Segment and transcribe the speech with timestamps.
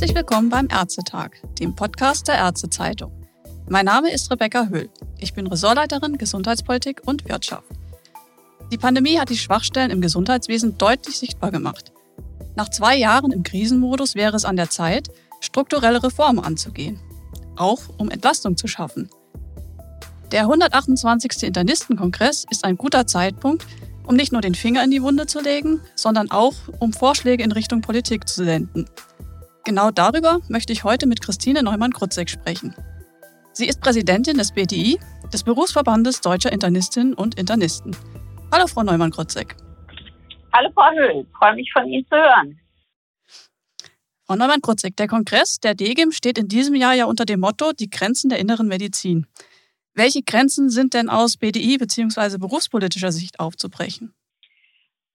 [0.00, 3.12] Herzlich willkommen beim Ärztetag, dem Podcast der Ärztezeitung.
[3.68, 4.88] Mein Name ist Rebecca Höhl.
[5.18, 7.68] Ich bin Ressortleiterin Gesundheitspolitik und Wirtschaft.
[8.72, 11.92] Die Pandemie hat die Schwachstellen im Gesundheitswesen deutlich sichtbar gemacht.
[12.56, 15.10] Nach zwei Jahren im Krisenmodus wäre es an der Zeit,
[15.40, 16.98] strukturelle Reformen anzugehen.
[17.56, 19.10] Auch um Entlastung zu schaffen.
[20.32, 21.42] Der 128.
[21.42, 23.66] Internistenkongress ist ein guter Zeitpunkt,
[24.06, 27.52] um nicht nur den Finger in die Wunde zu legen, sondern auch um Vorschläge in
[27.52, 28.88] Richtung Politik zu senden.
[29.64, 32.74] Genau darüber möchte ich heute mit Christine Neumann-Krutzek sprechen.
[33.52, 34.98] Sie ist Präsidentin des BDI,
[35.32, 37.94] des Berufsverbandes Deutscher Internistinnen und Internisten.
[38.52, 39.56] Hallo, Frau Neumann-Krutzek.
[40.52, 41.26] Hallo, Frau Höhl.
[41.38, 42.58] Freue mich, von Ihnen zu hören.
[44.26, 47.90] Frau Neumann-Krutzek, der Kongress der DGIM steht in diesem Jahr ja unter dem Motto Die
[47.90, 49.26] Grenzen der inneren Medizin.
[49.92, 52.38] Welche Grenzen sind denn aus BDI bzw.
[52.38, 54.14] berufspolitischer Sicht aufzubrechen?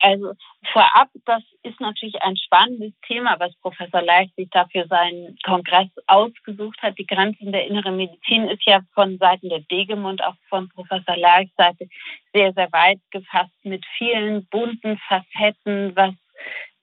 [0.05, 0.33] Also
[0.71, 6.79] vorab, das ist natürlich ein spannendes Thema, was Professor Leicht sich dafür seinen Kongress ausgesucht
[6.83, 6.99] hat.
[6.99, 11.17] Die Grenzen der inneren Medizin ist ja von Seiten der DGEM und auch von Professor
[11.17, 11.87] Leichs Seite
[12.35, 16.13] sehr, sehr weit gefasst mit vielen bunten Facetten, was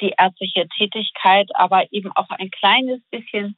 [0.00, 3.56] die ärztliche Tätigkeit, aber eben auch ein kleines bisschen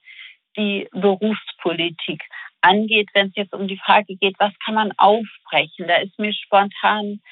[0.58, 2.22] die Berufspolitik
[2.60, 5.88] angeht, wenn es jetzt um die Frage geht, was kann man aufbrechen.
[5.88, 7.22] Da ist mir spontan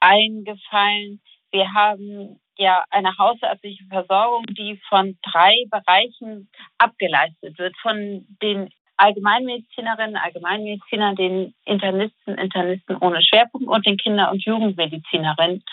[0.00, 1.20] eingefallen,
[1.56, 7.74] wir haben ja eine hausärztliche Versorgung, die von drei Bereichen abgeleistet wird.
[7.80, 15.64] Von den Allgemeinmedizinerinnen, Allgemeinmedizinern, den Internisten, Internisten ohne Schwerpunkt und den Kinder- und Jugendmedizinerinnen.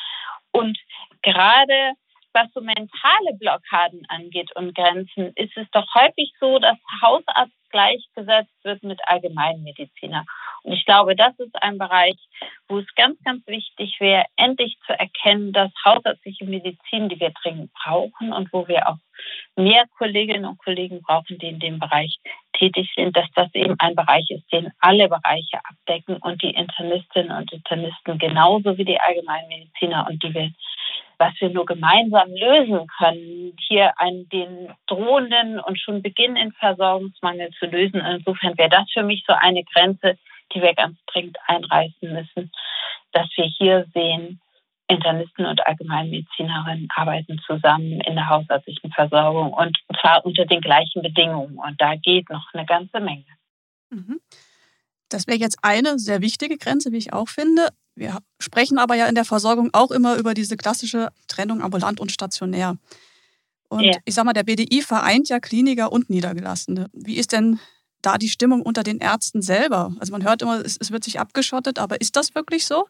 [0.52, 0.78] Und
[1.22, 1.94] gerade
[2.34, 8.54] was so mentale Blockaden angeht und Grenzen, ist es doch häufig so, dass Hausarzt gleichgesetzt
[8.64, 10.24] wird mit Allgemeinmediziner.
[10.64, 12.16] Und ich glaube, das ist ein Bereich,
[12.70, 17.72] wo es ganz, ganz wichtig wäre, endlich zu erkennen, dass hausärztliche Medizin, die wir dringend
[17.74, 18.98] brauchen und wo wir auch
[19.56, 22.18] mehr Kolleginnen und Kollegen brauchen, die in dem Bereich
[22.54, 27.36] tätig sind, dass das eben ein Bereich ist, den alle Bereiche abdecken und die Internistinnen
[27.36, 30.52] und Internisten genauso wie die Allgemeinmediziner und die wir
[31.24, 37.66] was wir nur gemeinsam lösen können, hier einen, den drohenden und schon beginnenden Versorgungsmangel zu
[37.66, 38.02] lösen.
[38.02, 40.18] Insofern wäre das für mich so eine Grenze,
[40.54, 42.52] die wir ganz dringend einreißen müssen,
[43.14, 44.42] dass wir hier sehen,
[44.90, 51.58] Internisten und Allgemeinmedizinerinnen arbeiten zusammen in der hausärztlichen Versorgung und zwar unter den gleichen Bedingungen.
[51.58, 53.24] Und da geht noch eine ganze Menge.
[53.92, 54.20] Mhm.
[55.08, 57.70] Das wäre jetzt eine sehr wichtige Grenze, wie ich auch finde.
[57.96, 62.12] Wir sprechen aber ja in der Versorgung auch immer über diese klassische Trennung ambulant und
[62.12, 62.78] stationär.
[63.70, 63.98] Und ja.
[64.06, 66.90] ich sag mal, der BDI vereint ja Kliniker und Niedergelassene.
[66.94, 67.60] Wie ist denn
[68.02, 69.94] da die Stimmung unter den Ärzten selber?
[70.00, 72.88] Also man hört immer, es, es wird sich abgeschottet, aber ist das wirklich so?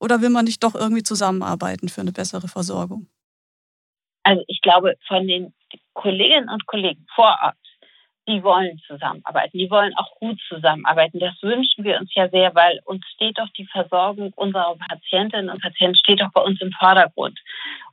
[0.00, 3.06] Oder will man nicht doch irgendwie zusammenarbeiten für eine bessere Versorgung?
[4.22, 5.54] Also ich glaube, von den
[5.94, 7.56] Kolleginnen und Kollegen vor Ort
[8.28, 11.18] die wollen zusammenarbeiten, die wollen auch gut zusammenarbeiten.
[11.18, 15.62] Das wünschen wir uns ja sehr, weil uns steht doch die Versorgung unserer Patientinnen und
[15.62, 17.40] Patienten steht doch bei uns im Vordergrund.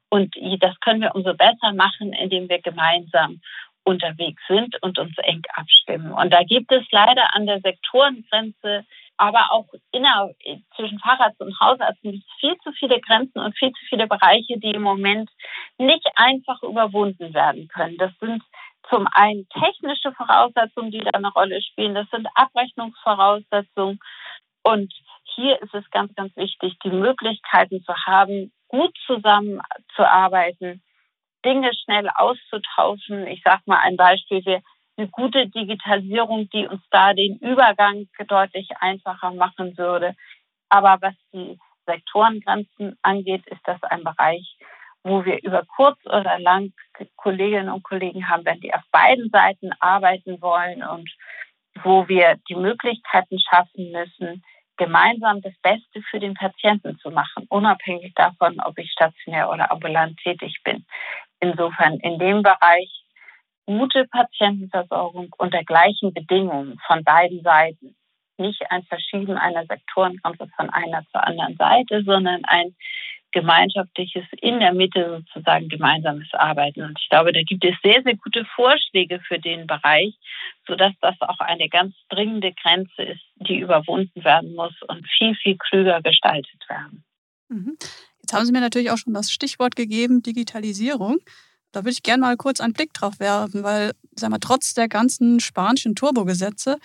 [0.09, 3.41] Und das können wir umso besser machen, indem wir gemeinsam
[3.83, 6.11] unterwegs sind und uns eng abstimmen.
[6.11, 8.83] Und da gibt es leider an der Sektorengrenze,
[9.17, 10.31] aber auch inner,
[10.75, 14.81] zwischen Facharzt und Hausarzt viel zu viele Grenzen und viel zu viele Bereiche, die im
[14.81, 15.29] Moment
[15.77, 17.97] nicht einfach überwunden werden können.
[17.97, 18.43] Das sind
[18.89, 21.95] zum einen technische Voraussetzungen, die da eine Rolle spielen.
[21.95, 23.99] Das sind Abrechnungsvoraussetzungen.
[24.63, 24.93] Und
[25.35, 30.83] hier ist es ganz, ganz wichtig, die Möglichkeiten zu haben, gut zusammenzuarbeiten,
[31.43, 33.27] Dinge schnell auszutauschen.
[33.27, 34.43] Ich sage mal ein Beispiel.
[34.45, 34.61] Wir
[34.97, 40.15] eine gute Digitalisierung, die uns da den Übergang deutlich einfacher machen würde.
[40.69, 44.57] Aber was die Sektorengrenzen angeht, ist das ein Bereich,
[45.05, 46.73] wo wir über kurz oder lang
[47.15, 51.09] Kolleginnen und Kollegen haben, wenn die auf beiden Seiten arbeiten wollen und
[51.83, 54.43] wo wir die Möglichkeiten schaffen müssen,
[54.77, 60.17] gemeinsam das Beste für den Patienten zu machen, unabhängig davon, ob ich stationär oder ambulant
[60.17, 60.85] tätig bin.
[61.39, 62.89] Insofern in dem Bereich
[63.67, 67.95] gute Patientenversorgung unter gleichen Bedingungen von beiden Seiten.
[68.37, 72.75] Nicht ein Verschieben einer Sektorengrenze von einer zur anderen Seite, sondern ein
[73.35, 76.83] gemeinschaftliches, in der Mitte sozusagen gemeinsames Arbeiten.
[76.83, 80.15] Und ich glaube, da gibt es sehr, sehr gute Vorschläge für den Bereich,
[80.65, 85.57] sodass das auch eine ganz dringende Grenze ist, die überwunden werden muss und viel, viel
[85.57, 87.03] klüger gestaltet werden.
[87.49, 87.77] Mhm.
[88.21, 91.17] Jetzt haben Sie mir natürlich auch schon das Stichwort gegeben, Digitalisierung.
[91.73, 94.87] Da würde ich gerne mal kurz einen Blick drauf werfen, weil, sagen wir, trotz der
[94.87, 96.77] ganzen spanischen Turbogesetze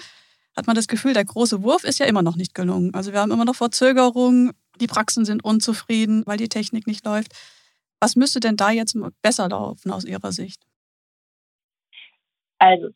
[0.56, 2.92] hat man das Gefühl, der große Wurf ist ja immer noch nicht gelungen.
[2.92, 7.32] Also wir haben immer noch Verzögerungen, die Praxen sind unzufrieden, weil die Technik nicht läuft.
[8.00, 10.62] Was müsste denn da jetzt besser laufen aus Ihrer Sicht?
[12.58, 12.88] Also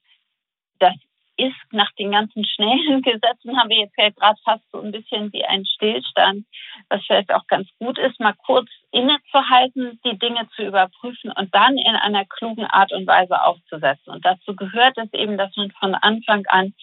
[0.79, 0.95] das
[1.37, 5.45] ist nach den ganzen schnellen Gesetzen haben wir jetzt gerade fast so ein bisschen wie
[5.45, 6.47] ein Stillstand,
[6.89, 11.77] was vielleicht auch ganz gut ist, mal kurz innezuhalten, die Dinge zu überprüfen und dann
[11.77, 14.13] in einer klugen Art und Weise aufzusetzen.
[14.13, 16.75] Und dazu gehört es eben, dass man von Anfang an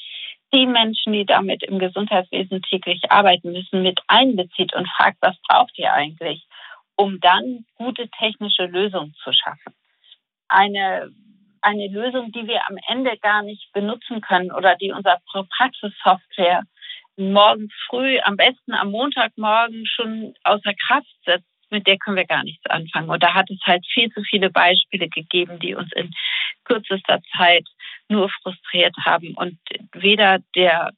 [0.54, 5.78] die Menschen, die damit im Gesundheitswesen täglich arbeiten müssen, mit einbezieht und fragt, was braucht
[5.78, 6.46] ihr eigentlich,
[6.96, 9.74] um dann gute technische Lösungen zu schaffen.
[10.48, 11.12] Eine
[11.62, 15.20] eine Lösung, die wir am Ende gar nicht benutzen können oder die unsere
[15.58, 16.64] Praxissoftware
[17.18, 22.44] morgen früh, am besten am Montagmorgen schon außer Kraft setzt, mit der können wir gar
[22.44, 23.10] nichts anfangen.
[23.10, 26.12] Und da hat es halt viel zu viele Beispiele gegeben, die uns in
[26.66, 27.68] kürzester Zeit
[28.12, 29.58] nur frustriert haben und
[29.94, 30.92] weder der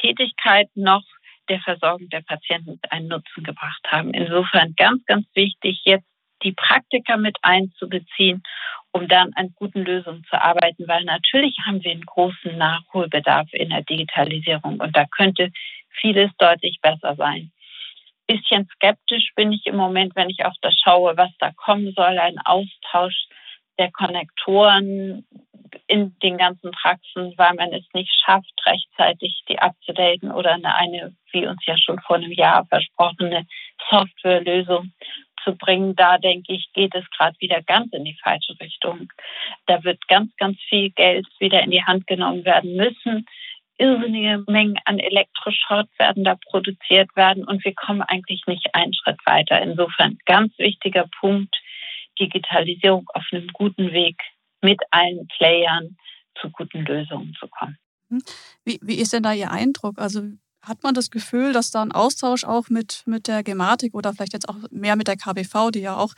[0.00, 1.04] Tätigkeit noch
[1.48, 4.14] der Versorgung der Patienten einen Nutzen gebracht haben.
[4.14, 6.06] Insofern ganz, ganz wichtig, jetzt
[6.42, 8.42] die Praktiker mit einzubeziehen,
[8.90, 13.70] um dann an guten Lösungen zu arbeiten, weil natürlich haben wir einen großen Nachholbedarf in
[13.70, 15.50] der Digitalisierung und da könnte
[16.00, 17.52] vieles deutlich besser sein.
[18.26, 22.18] Bisschen skeptisch bin ich im Moment, wenn ich auf das schaue, was da kommen soll,
[22.18, 23.26] ein Austausch
[23.78, 25.26] der Konnektoren
[25.86, 31.16] in den ganzen Praxen, weil man es nicht schafft, rechtzeitig die abzudaten oder eine, eine
[31.32, 33.46] wie uns ja schon vor einem Jahr versprochene
[33.90, 34.92] Softwarelösung
[35.44, 39.08] zu bringen, da denke ich, geht es gerade wieder ganz in die falsche Richtung.
[39.66, 43.26] Da wird ganz, ganz viel Geld wieder in die Hand genommen werden müssen.
[43.78, 49.18] Irrsinnige Mengen an Elektroschrott werden da produziert werden und wir kommen eigentlich nicht einen Schritt
[49.24, 49.60] weiter.
[49.60, 51.56] Insofern ganz wichtiger Punkt,
[52.20, 54.16] Digitalisierung auf einem guten Weg
[54.62, 55.96] mit allen Playern
[56.40, 57.76] zu guten Lösungen zu kommen.
[58.64, 59.98] Wie, wie ist denn da Ihr Eindruck?
[59.98, 60.22] Also
[60.62, 64.32] hat man das Gefühl, dass da ein Austausch auch mit, mit der Gematik oder vielleicht
[64.32, 66.14] jetzt auch mehr mit der KBV, die ja auch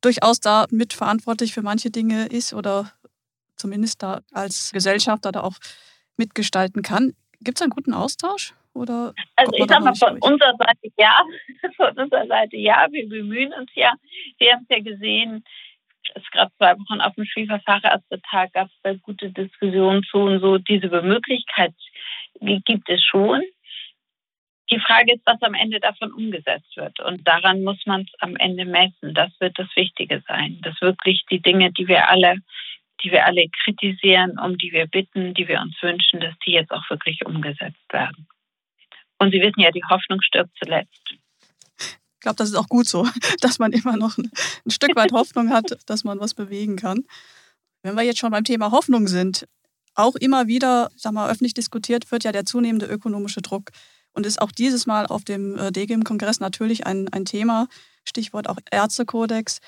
[0.00, 2.92] durchaus da mitverantwortlich für manche Dinge ist oder
[3.56, 5.56] zumindest da als Gesellschafter da auch
[6.16, 7.14] mitgestalten kann.
[7.40, 8.54] Gibt es einen guten Austausch?
[8.74, 11.22] Oder also ich sag mal von unserer Seite ja,
[11.76, 13.94] von unserer Seite ja, wir bemühen uns ja.
[14.38, 15.44] Wir haben es ja gesehen,
[16.14, 20.58] es gerade zwei Wochen auf dem Schwiegerfachärztetag gab es da gute Diskussionen zu und so.
[20.58, 21.74] Diese Möglichkeit
[22.40, 23.42] gibt es schon.
[24.70, 27.00] Die Frage ist, was am Ende davon umgesetzt wird.
[27.00, 29.14] Und daran muss man es am Ende messen.
[29.14, 30.60] Das wird das Wichtige sein.
[30.62, 32.36] Dass wirklich die Dinge, die wir alle,
[33.02, 36.70] die wir alle kritisieren, um die wir bitten, die wir uns wünschen, dass die jetzt
[36.70, 38.28] auch wirklich umgesetzt werden.
[39.18, 41.14] Und Sie wissen ja, die Hoffnung stirbt zuletzt.
[42.18, 43.06] Ich glaube, das ist auch gut so,
[43.40, 44.30] dass man immer noch ein,
[44.66, 47.04] Stück weit Hoffnung hat, dass man was bewegen kann.
[47.82, 49.46] Wenn wir jetzt schon beim Thema Hoffnung sind,
[49.94, 53.70] auch immer wieder, sag mal, öffentlich diskutiert wird ja der zunehmende ökonomische Druck
[54.12, 57.68] und ist auch dieses Mal auf dem äh, DGIM-Kongress natürlich ein, ein Thema.
[58.04, 59.58] Stichwort auch Ärztekodex.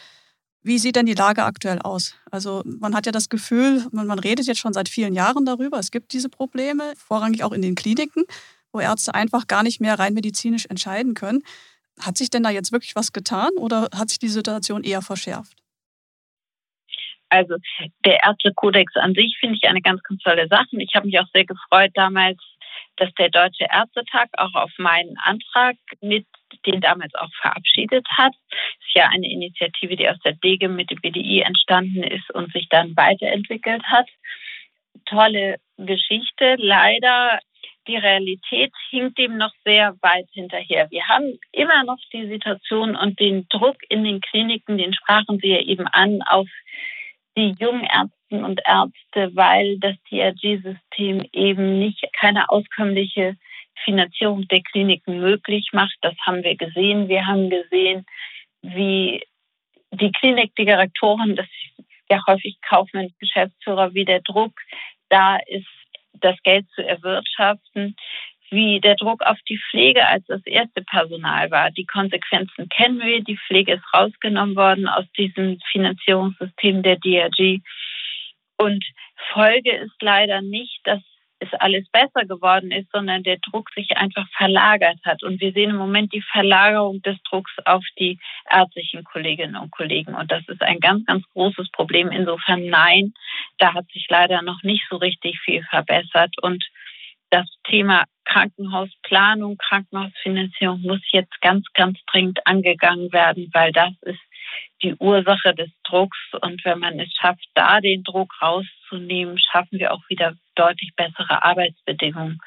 [0.63, 2.15] Wie sieht denn die Lage aktuell aus?
[2.31, 5.79] Also man hat ja das Gefühl, man, man redet jetzt schon seit vielen Jahren darüber,
[5.79, 8.25] es gibt diese Probleme, vorrangig auch in den Kliniken,
[8.73, 11.43] wo Ärzte einfach gar nicht mehr rein medizinisch entscheiden können.
[12.05, 15.57] Hat sich denn da jetzt wirklich was getan oder hat sich die Situation eher verschärft?
[17.31, 17.57] Also
[18.05, 20.67] der Ärztekodex an sich finde ich eine ganz, ganz tolle Sache.
[20.73, 22.39] Ich habe mich auch sehr gefreut damals,
[22.97, 26.27] dass der Deutsche Ärztetag auch auf meinen Antrag mit
[26.67, 28.33] den damals auch verabschiedet hat.
[28.51, 32.53] Das ist ja eine Initiative, die aus der DEGE mit dem BDI entstanden ist und
[32.53, 34.09] sich dann weiterentwickelt hat.
[35.07, 36.57] Tolle Geschichte.
[36.59, 37.39] Leider
[37.87, 40.91] die Realität hinkt dem noch sehr weit hinterher.
[40.91, 45.49] Wir haben immer noch die Situation und den Druck in den Kliniken, den sprachen Sie
[45.49, 46.49] ja eben an, auf
[47.37, 53.37] die jungen Ärzte und Ärzte, weil das DRG-System eben nicht keine auskömmliche
[53.85, 55.97] Finanzierung der Kliniken möglich macht.
[56.03, 57.09] Das haben wir gesehen.
[57.09, 58.05] Wir haben gesehen,
[58.63, 59.23] wie
[59.93, 64.53] die Klinikdirektoren, das ist ja häufig Kaufmann, Geschäftsführer, wie der Druck
[65.09, 65.67] da ist,
[66.15, 67.97] das Geld zu erwirtschaften,
[68.51, 71.71] wie der Druck auf die Pflege als das erste Personal war.
[71.71, 73.23] Die Konsequenzen kennen wir.
[73.23, 77.61] Die Pflege ist rausgenommen worden aus diesem Finanzierungssystem der DRG.
[78.57, 78.85] Und
[79.33, 81.01] Folge ist leider nicht, dass
[81.41, 85.23] es alles besser geworden ist, sondern der Druck sich einfach verlagert hat.
[85.23, 88.19] Und wir sehen im Moment die Verlagerung des Drucks auf die
[88.49, 90.15] ärztlichen Kolleginnen und Kollegen.
[90.15, 92.11] Und das ist ein ganz, ganz großes Problem.
[92.11, 93.15] Insofern nein,
[93.59, 96.35] da hat sich leider noch nicht so richtig viel verbessert.
[96.43, 96.65] Und
[97.31, 104.21] das Thema Krankenhausplanung, Krankenhausfinanzierung muss jetzt ganz, ganz dringend angegangen werden, weil das ist
[104.83, 106.19] die Ursache des Drucks.
[106.41, 111.43] Und wenn man es schafft, da den Druck rauszunehmen, schaffen wir auch wieder deutlich bessere
[111.43, 112.39] Arbeitsbedingungen.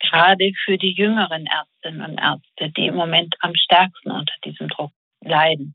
[0.00, 4.92] Gerade für die jüngeren Ärztinnen und Ärzte, die im Moment am stärksten unter diesem Druck
[5.20, 5.74] leiden.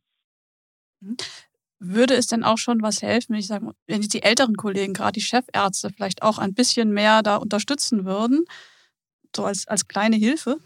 [1.80, 5.14] Würde es denn auch schon was helfen, wenn ich sage, wenn die älteren Kollegen, gerade
[5.14, 8.46] die Chefärzte, vielleicht auch ein bisschen mehr da unterstützen würden,
[9.36, 10.58] so als, als kleine Hilfe?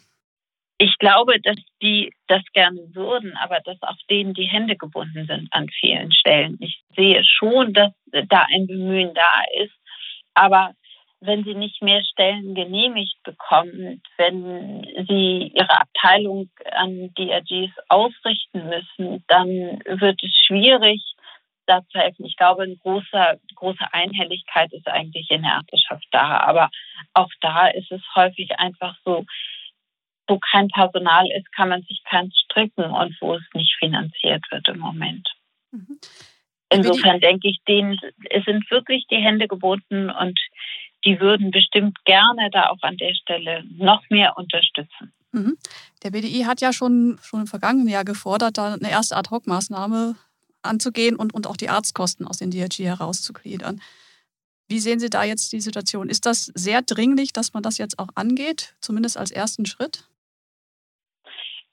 [0.81, 5.47] Ich glaube, dass die das gerne würden, aber dass auch denen die Hände gebunden sind
[5.51, 6.57] an vielen Stellen.
[6.59, 9.75] Ich sehe schon, dass da ein Bemühen da ist,
[10.33, 10.71] aber
[11.19, 19.23] wenn sie nicht mehr Stellen genehmigt bekommen, wenn sie ihre Abteilung an DRGs ausrichten müssen,
[19.27, 19.47] dann
[19.85, 21.00] wird es schwierig,
[21.67, 22.25] da zu helfen.
[22.25, 26.39] Ich glaube, eine große, große Einhelligkeit ist eigentlich in der Ärzteschaft da.
[26.39, 26.71] Aber
[27.13, 29.25] auch da ist es häufig einfach so,
[30.31, 34.67] wo kein Personal ist, kann man sich keins stricken und wo es nicht finanziert wird
[34.69, 35.27] im Moment.
[35.71, 36.00] Mhm.
[36.69, 38.00] Insofern denke ich, denen
[38.45, 40.39] sind wirklich die Hände geboten und
[41.03, 45.11] die würden bestimmt gerne da auch an der Stelle noch mehr unterstützen.
[45.33, 45.57] Mhm.
[46.03, 50.15] Der BDI hat ja schon, schon im vergangenen Jahr gefordert, da eine erste Ad-Hoc-Maßnahme
[50.61, 53.81] anzugehen und, und auch die Arztkosten aus den DRG herauszugliedern.
[54.69, 56.07] Wie sehen Sie da jetzt die Situation?
[56.07, 60.05] Ist das sehr dringlich, dass man das jetzt auch angeht, zumindest als ersten Schritt?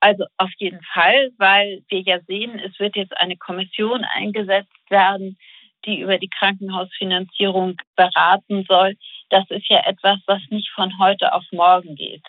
[0.01, 5.37] Also auf jeden Fall, weil wir ja sehen, es wird jetzt eine Kommission eingesetzt werden,
[5.85, 8.97] die über die Krankenhausfinanzierung beraten soll.
[9.31, 12.25] Das ist ja etwas, was nicht von heute auf morgen geht.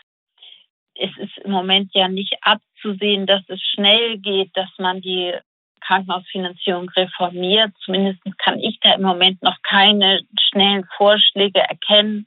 [0.95, 5.33] Es ist im Moment ja nicht abzusehen, dass es schnell geht, dass man die
[5.81, 7.71] Krankenhausfinanzierung reformiert.
[7.85, 12.25] Zumindest kann ich da im Moment noch keine schnellen Vorschläge erkennen.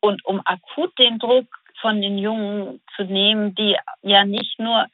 [0.00, 1.46] Und um akut den Druck
[1.80, 4.86] von den Jungen zu nehmen, die ja nicht nur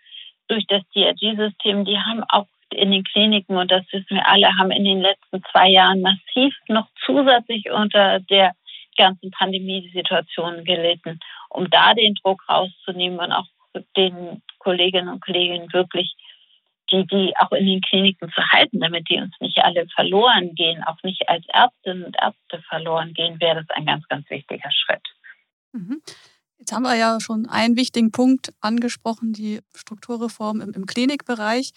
[0.49, 4.71] durch das DRG-System, die haben auch in den Kliniken, und das wissen wir alle, haben
[4.71, 8.53] in den letzten zwei Jahren massiv noch zusätzlich unter der
[8.97, 13.47] ganzen Pandemiesituation gelitten, um da den Druck rauszunehmen und auch
[13.97, 16.15] den Kolleginnen und Kollegen wirklich
[16.91, 20.85] die, die auch in den Kliniken zu halten, damit die uns nicht alle verloren gehen,
[20.85, 25.03] auch nicht als Ärztinnen und Ärzte verloren gehen, wäre das ein ganz, ganz wichtiger Schritt.
[25.73, 26.03] Mhm.
[26.65, 31.73] Jetzt haben wir ja schon einen wichtigen Punkt angesprochen, die Strukturreform im, im Klinikbereich.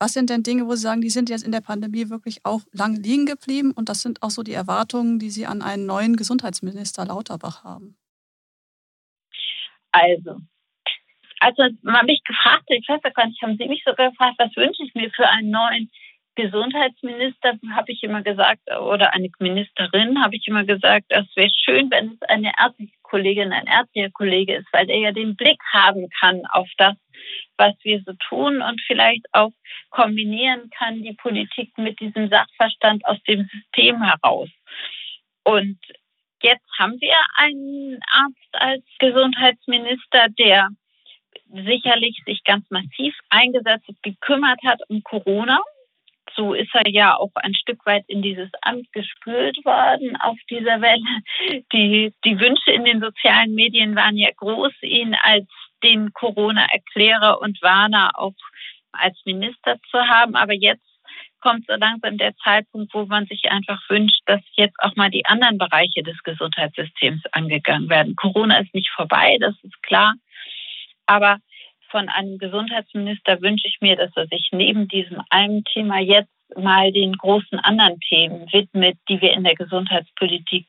[0.00, 2.62] Was sind denn Dinge, wo Sie sagen, die sind jetzt in der Pandemie wirklich auch
[2.72, 6.16] lang liegen geblieben und das sind auch so die Erwartungen, die Sie an einen neuen
[6.16, 7.96] Gesundheitsminister Lauterbach haben?
[9.92, 10.40] Also,
[11.38, 14.82] also man mich gefragt, ich weiß gar nicht, haben Sie mich sogar gefragt, was wünsche
[14.82, 15.88] ich mir für einen neuen
[16.34, 21.90] Gesundheitsminister, habe ich immer gesagt, oder eine Ministerin, habe ich immer gesagt, es wäre schön,
[21.92, 26.08] wenn es eine ärztliche Kollegin, ein ärztlicher Kollege ist, weil er ja den Blick haben
[26.20, 26.96] kann auf das,
[27.56, 29.52] was wir so tun und vielleicht auch
[29.90, 34.48] kombinieren kann, die Politik mit diesem Sachverstand aus dem System heraus.
[35.44, 35.78] Und
[36.42, 40.68] jetzt haben wir einen Arzt als Gesundheitsminister, der
[41.48, 45.60] sicherlich sich ganz massiv eingesetzt und gekümmert hat um Corona.
[46.36, 50.80] So ist er ja auch ein Stück weit in dieses Amt gespült worden auf dieser
[50.80, 51.02] Welle.
[51.72, 55.46] Die, die Wünsche in den sozialen Medien waren ja groß, ihn als
[55.82, 58.34] den Corona-Erklärer und Warner auch
[58.92, 60.34] als Minister zu haben.
[60.34, 60.84] Aber jetzt
[61.40, 65.26] kommt so langsam der Zeitpunkt, wo man sich einfach wünscht, dass jetzt auch mal die
[65.26, 68.16] anderen Bereiche des Gesundheitssystems angegangen werden.
[68.16, 70.14] Corona ist nicht vorbei, das ist klar.
[71.06, 71.38] Aber
[71.90, 76.92] von einem Gesundheitsminister wünsche ich mir, dass er sich neben diesem einen Thema jetzt mal
[76.92, 80.66] den großen anderen Themen widmet, die wir in der Gesundheitspolitik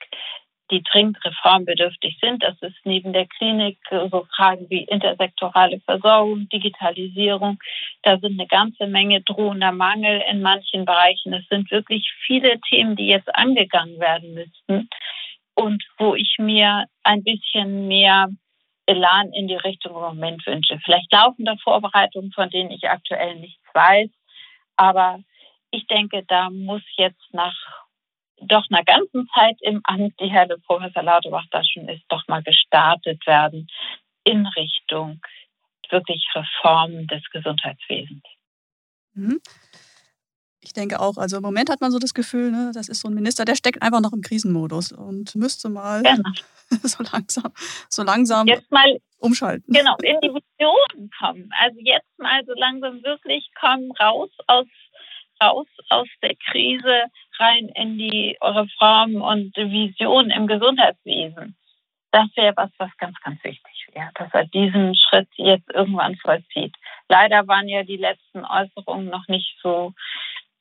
[0.71, 2.43] die dringend reformbedürftig sind.
[2.43, 7.59] Das ist neben der Klinik so Fragen wie intersektorale Versorgung, Digitalisierung.
[8.03, 11.33] Da sind eine ganze Menge drohender Mangel in manchen Bereichen.
[11.33, 14.89] Es sind wirklich viele Themen, die jetzt angegangen werden müssten
[15.55, 18.27] und wo ich mir ein bisschen mehr
[18.87, 20.79] Elan in die Richtung im Moment wünsche.
[20.83, 24.09] Vielleicht laufende Vorbereitungen, von denen ich aktuell nichts weiß.
[24.77, 25.19] Aber
[25.71, 27.55] ich denke, da muss jetzt nach
[28.39, 32.43] doch einer ganzen Zeit im Amt, die Herr Professor Lauterbach da schon ist, doch mal
[32.43, 33.67] gestartet werden
[34.23, 35.19] in Richtung
[35.89, 38.23] wirklich Reform des Gesundheitswesens.
[39.13, 39.39] Mhm.
[40.67, 43.07] Ich denke auch, also im Moment hat man so das Gefühl, ne, das ist so
[43.07, 46.29] ein Minister, der steckt einfach noch im Krisenmodus und müsste mal genau.
[46.83, 47.53] so langsam,
[47.87, 49.73] so langsam jetzt mal, umschalten.
[49.73, 51.49] Genau, in die Vision kommen.
[51.57, 54.67] Also jetzt mal so langsam wirklich kommen raus aus
[55.41, 57.03] raus aus der Krise
[57.39, 61.55] rein in die Reform und Vision im Gesundheitswesen.
[62.11, 66.75] Das wäre was, was ganz, ganz wichtig wäre, dass er diesen Schritt jetzt irgendwann vollzieht.
[67.07, 69.93] Leider waren ja die letzten Äußerungen noch nicht so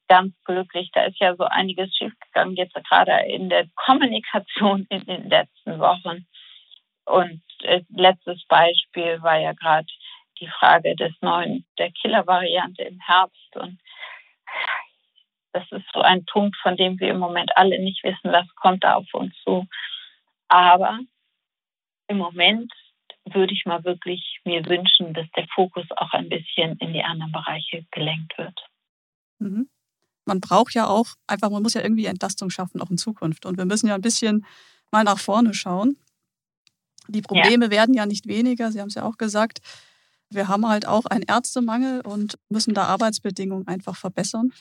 [0.09, 0.91] ganz glücklich.
[0.93, 6.27] Da ist ja so einiges schiefgegangen, jetzt gerade in der Kommunikation in den letzten Wochen.
[7.05, 9.87] Und äh, letztes Beispiel war ja gerade
[10.41, 13.57] die Frage des neuen, der Killer-Variante im Herbst.
[13.57, 13.81] Und
[15.53, 18.85] Das ist so ein Punkt, von dem wir im Moment alle nicht wissen, was kommt
[18.85, 19.67] da auf uns zu.
[20.49, 21.01] Aber
[22.09, 22.73] im Moment
[23.25, 27.33] würde ich mal wirklich mir wünschen, dass der Fokus auch ein bisschen in die anderen
[27.33, 28.59] Bereiche gelenkt wird.
[29.39, 29.69] Mhm.
[30.27, 33.47] Man braucht ja auch einfach, man muss ja irgendwie Entlastung schaffen, auch in Zukunft.
[33.47, 34.45] Und wir müssen ja ein bisschen
[34.91, 35.97] mal nach vorne schauen.
[37.09, 37.71] Die Probleme ja.
[37.71, 39.61] werden ja nicht weniger, Sie haben es ja auch gesagt.
[40.29, 44.53] Wir haben halt auch einen Ärztemangel und müssen da Arbeitsbedingungen einfach verbessern,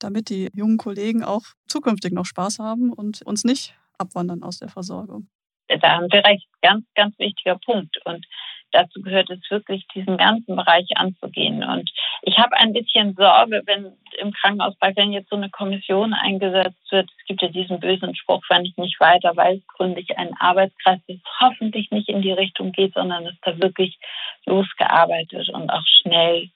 [0.00, 4.68] damit die jungen Kollegen auch zukünftig noch Spaß haben und uns nicht abwandern aus der
[4.68, 5.28] Versorgung.
[5.68, 7.96] Da haben Sie recht, ganz, ganz wichtiger Punkt.
[8.04, 8.26] Und
[8.72, 11.62] dazu gehört es wirklich, diesen ganzen Bereich anzugehen.
[11.62, 11.90] Und
[12.22, 17.10] ich habe ein bisschen Sorge, wenn im Krankenhausbereich, wenn jetzt so eine Kommission eingesetzt wird,
[17.18, 21.00] es gibt ja diesen bösen Spruch, wenn ich nicht weiter weiß, gründe ich einen Arbeitskreis,
[21.06, 23.98] das hoffentlich nicht in die Richtung geht, sondern dass da wirklich
[24.46, 26.50] losgearbeitet und auch schnell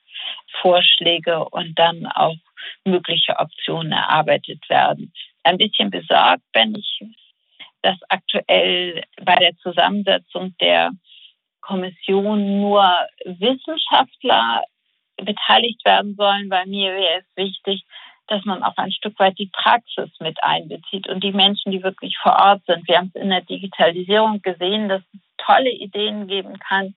[0.60, 2.36] Vorschläge und dann auch
[2.84, 5.12] mögliche Optionen erarbeitet werden.
[5.42, 7.00] Ein bisschen besorgt bin ich,
[7.82, 10.90] dass aktuell bei der Zusammensetzung der
[11.66, 12.84] Kommission nur
[13.24, 14.64] Wissenschaftler
[15.16, 16.48] beteiligt werden sollen.
[16.48, 17.84] Bei mir wäre es wichtig,
[18.26, 22.16] dass man auch ein Stück weit die Praxis mit einbezieht und die Menschen, die wirklich
[22.18, 22.86] vor Ort sind.
[22.88, 26.94] Wir haben es in der Digitalisierung gesehen, dass es tolle Ideen geben kann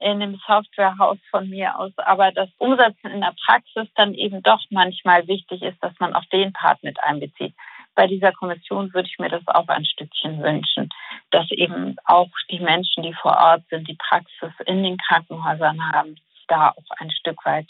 [0.00, 4.60] in dem Softwarehaus von mir aus, aber das Umsetzen in der Praxis dann eben doch
[4.70, 7.54] manchmal wichtig ist, dass man auch den Part mit einbezieht
[7.94, 10.88] bei dieser Kommission würde ich mir das auch ein Stückchen wünschen,
[11.30, 16.16] dass eben auch die Menschen, die vor Ort sind, die Praxis in den Krankenhäusern haben,
[16.48, 17.68] da auch ein Stück weit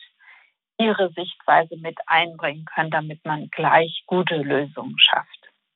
[0.78, 5.28] ihre Sichtweise mit einbringen können, damit man gleich gute Lösungen schafft.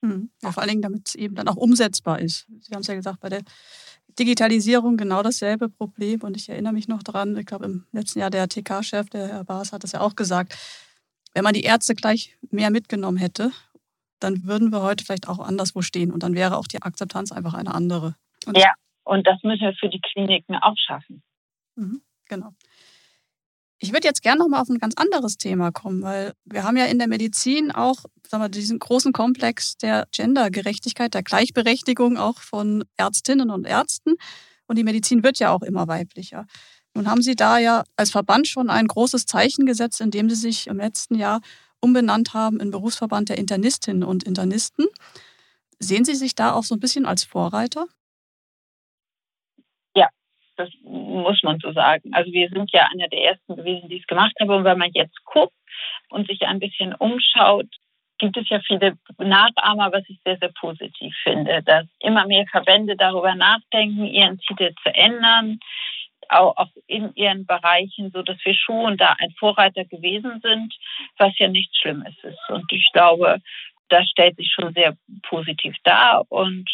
[0.03, 0.31] Hm.
[0.43, 2.47] Ja, vor allen Dingen, damit es eben dann auch umsetzbar ist.
[2.61, 3.43] Sie haben es ja gesagt, bei der
[4.19, 6.23] Digitalisierung genau dasselbe Problem.
[6.23, 9.45] Und ich erinnere mich noch daran, ich glaube, im letzten Jahr der TK-Chef, der Herr
[9.45, 10.57] Baas, hat das ja auch gesagt,
[11.35, 13.53] wenn man die Ärzte gleich mehr mitgenommen hätte
[14.21, 17.55] dann würden wir heute vielleicht auch anderswo stehen und dann wäre auch die Akzeptanz einfach
[17.55, 18.15] eine andere.
[18.47, 18.73] Und ja,
[19.05, 21.23] und das müssen wir für die Kliniken auch schaffen.
[21.77, 22.51] Mhm, genau.
[23.81, 26.77] Ich würde jetzt gerne noch mal auf ein ganz anderes Thema kommen, weil wir haben
[26.77, 32.41] ja in der Medizin auch sagen wir, diesen großen Komplex der Gendergerechtigkeit, der Gleichberechtigung auch
[32.41, 34.15] von Ärztinnen und Ärzten.
[34.67, 36.47] Und die Medizin wird ja auch immer weiblicher.
[36.95, 40.67] Nun haben Sie da ja als Verband schon ein großes Zeichen gesetzt, indem Sie sich
[40.67, 41.41] im letzten Jahr
[41.81, 44.87] umbenannt haben in Berufsverband der Internistinnen und Internisten.
[45.79, 47.87] Sehen Sie sich da auch so ein bisschen als Vorreiter?
[49.95, 50.09] Ja,
[50.57, 52.13] das muss man so sagen.
[52.13, 54.51] Also wir sind ja einer der ersten gewesen, die es gemacht haben.
[54.51, 55.55] Und wenn man jetzt guckt
[56.11, 57.69] und sich ein bisschen umschaut,
[58.19, 62.97] gibt es ja viele Nachahmer, was ich sehr, sehr positiv finde, dass immer mehr Verbände
[62.97, 65.61] darüber nachdenken, ihren Titel zu ändern,
[66.29, 70.75] auch, in ihren Bereichen, so dass wir schon da ein Vorreiter gewesen sind,
[71.19, 72.39] was ja nichts Schlimmes ist.
[72.49, 73.41] Und ich glaube,
[73.89, 76.25] das stellt sich schon sehr positiv dar.
[76.29, 76.69] Und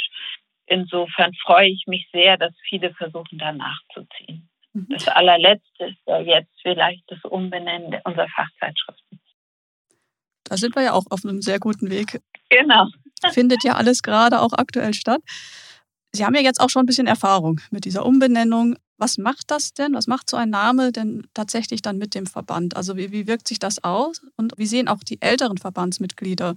[0.66, 4.48] insofern freue ich mich sehr, dass viele versuchen, da nachzuziehen.
[4.72, 4.88] Mhm.
[4.90, 9.20] Das allerletzte ist ja jetzt vielleicht das Umbenennen unserer Fachzeitschriften.
[10.44, 12.20] Da sind wir ja auch auf einem sehr guten Weg.
[12.50, 12.86] Genau.
[13.32, 15.22] Findet ja alles gerade auch aktuell statt.
[16.12, 18.76] Sie haben ja jetzt auch schon ein bisschen Erfahrung mit dieser Umbenennung.
[18.96, 19.94] Was macht das denn?
[19.94, 22.76] Was macht so ein Name denn tatsächlich dann mit dem Verband?
[22.76, 24.22] Also wie, wie wirkt sich das aus?
[24.36, 26.54] Und wie sehen auch die älteren Verbandsmitglieder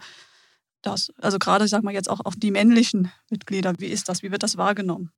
[0.84, 1.12] das?
[1.19, 4.21] Also gerade, sag mal jetzt auch, auch die männlichen Mitglieder, wie ist das?
[4.21, 5.12] Wie wird das wahrgenommen?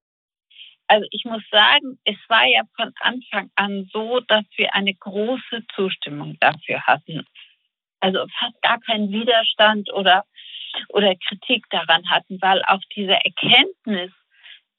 [0.87, 5.63] Also ich muss sagen, es war ja von Anfang an so, dass wir eine große
[5.75, 7.27] Zustimmung dafür hatten.
[7.99, 10.25] Also fast gar keinen Widerstand oder,
[10.89, 14.11] oder Kritik daran hatten, weil auch diese Erkenntnis,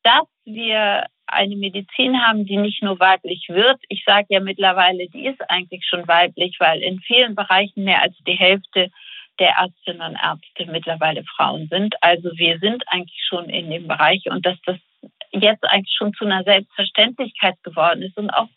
[0.02, 3.80] dass wir eine Medizin haben, die nicht nur weiblich wird.
[3.88, 8.16] Ich sage ja mittlerweile, die ist eigentlich schon weiblich, weil in vielen Bereichen mehr als
[8.26, 8.90] die Hälfte
[9.38, 11.94] der Ärztinnen und Ärzte mittlerweile Frauen sind.
[12.02, 14.76] Also wir sind eigentlich schon in dem Bereich und dass das
[15.32, 18.48] jetzt eigentlich schon zu einer Selbstverständlichkeit geworden ist und auch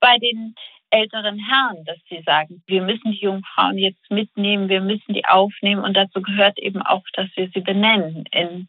[0.00, 0.54] bei den
[0.90, 5.24] älteren Herren, dass sie sagen, wir müssen die jungen Frauen jetzt mitnehmen, wir müssen die
[5.24, 8.68] aufnehmen und dazu gehört eben auch, dass wir sie benennen in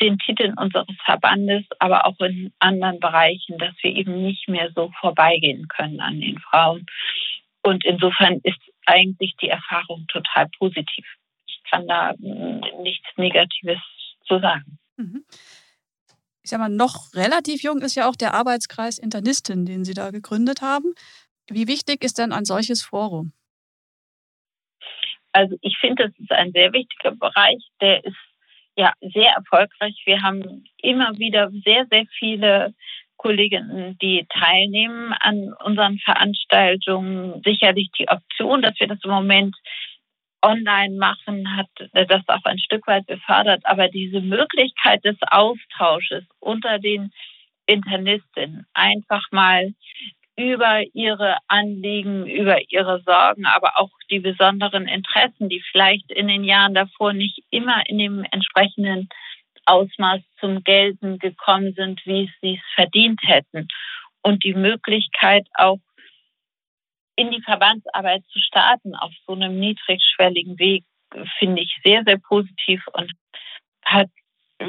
[0.00, 4.90] den Titeln unseres Verbandes, aber auch in anderen Bereichen, dass wir eben nicht mehr so
[5.00, 6.86] vorbeigehen können an den Frauen.
[7.62, 11.06] Und insofern ist eigentlich die Erfahrung total positiv.
[11.46, 13.80] Ich kann da nichts Negatives
[14.26, 14.78] zu sagen.
[14.96, 15.24] Mhm
[16.46, 20.12] ich sag mal, noch relativ jung ist ja auch der Arbeitskreis Internistin, den Sie da
[20.12, 20.94] gegründet haben.
[21.50, 23.32] Wie wichtig ist denn ein solches Forum?
[25.32, 27.66] Also ich finde, das ist ein sehr wichtiger Bereich.
[27.80, 28.16] Der ist
[28.76, 30.00] ja sehr erfolgreich.
[30.04, 32.74] Wir haben immer wieder sehr, sehr viele
[33.16, 37.42] Kolleginnen, die teilnehmen an unseren Veranstaltungen.
[37.44, 39.56] Sicherlich die Option, dass wir das im Moment
[40.42, 43.62] online machen, hat das auch ein Stück weit befördert.
[43.64, 47.10] Aber diese Möglichkeit des Austausches unter den
[47.66, 49.72] Internistinnen, einfach mal
[50.36, 56.44] über ihre Anliegen, über ihre Sorgen, aber auch die besonderen Interessen, die vielleicht in den
[56.44, 59.08] Jahren davor nicht immer in dem entsprechenden
[59.64, 63.66] Ausmaß zum Gelten gekommen sind, wie sie es verdient hätten.
[64.22, 65.80] Und die Möglichkeit auch
[67.16, 70.84] in die Verbandsarbeit zu starten auf so einem niedrigschwelligen Weg,
[71.38, 73.10] finde ich sehr, sehr positiv und
[73.84, 74.10] hat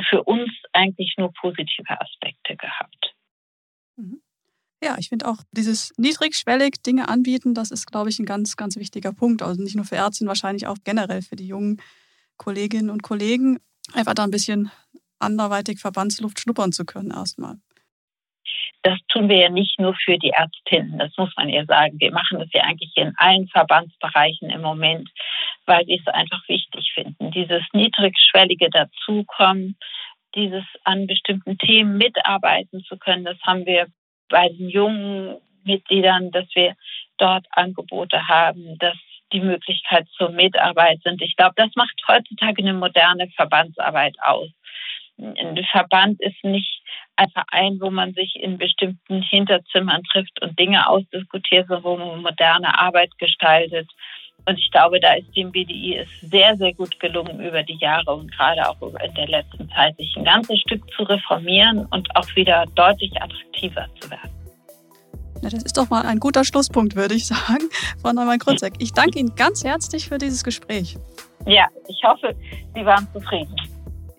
[0.10, 3.14] für uns eigentlich nur positive Aspekte gehabt.
[3.98, 4.22] Mhm.
[4.84, 8.78] Ja, ich finde auch dieses niedrigschwellig Dinge anbieten, das ist, glaube ich, ein ganz, ganz
[8.78, 9.42] wichtiger Punkt.
[9.42, 11.82] Also nicht nur für Ärzte, wahrscheinlich auch generell für die jungen
[12.38, 13.60] Kolleginnen und Kollegen,
[13.94, 14.72] einfach da ein bisschen
[15.20, 17.56] anderweitig Verbandsluft schnuppern zu können erstmal.
[18.84, 22.00] Das tun wir ja nicht nur für die Ärztinnen, das muss man ja sagen.
[22.00, 25.10] Wir machen das ja eigentlich in allen Verbandsbereichen im Moment,
[25.66, 27.32] weil wir es einfach wichtig finden.
[27.32, 29.78] Dieses niedrigschwellige Dazukommen,
[30.36, 33.88] dieses an bestimmten Themen mitarbeiten zu können, das haben wir
[34.30, 36.76] bei den jungen Mitgliedern, dass wir
[37.18, 38.96] dort Angebote haben, dass
[39.34, 41.22] die Möglichkeit zur Mitarbeit sind.
[41.22, 44.50] Ich glaube, das macht heutzutage eine moderne Verbandsarbeit aus.
[45.18, 46.82] Ein Verband ist nicht
[47.16, 52.22] ein Verein, wo man sich in bestimmten Hinterzimmern trifft und Dinge ausdiskutiert, sondern wo man
[52.22, 53.90] moderne Arbeit gestaltet.
[54.46, 58.14] Und ich glaube, da ist dem BDI es sehr, sehr gut gelungen, über die Jahre
[58.16, 62.36] und gerade auch in der letzten Zeit sich ein ganzes Stück zu reformieren und auch
[62.36, 64.32] wieder deutlich attraktiver zu werden.
[65.42, 67.70] Ja, das ist doch mal ein guter Schlusspunkt, würde ich sagen,
[68.02, 68.74] Frau Neumann-Kruzek.
[68.80, 70.98] Ich danke Ihnen ganz herzlich für dieses Gespräch.
[71.46, 72.36] Ja, ich hoffe,
[72.74, 73.56] Sie waren zufrieden.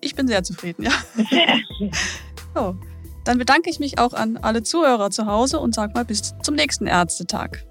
[0.01, 0.91] Ich bin sehr zufrieden, ja.
[2.55, 2.75] so,
[3.25, 6.55] dann bedanke ich mich auch an alle Zuhörer zu Hause und sage mal bis zum
[6.55, 7.65] nächsten Ärztetag.